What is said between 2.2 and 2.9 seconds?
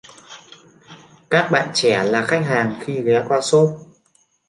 khách hàng